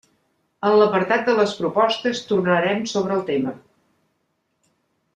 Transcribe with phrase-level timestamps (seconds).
[0.69, 3.55] En l'apartat de les propostes tornarem sobre el tema.